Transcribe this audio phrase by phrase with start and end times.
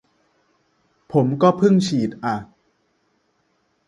[1.11, 2.35] ผมก็เพิ่งฉีดอะ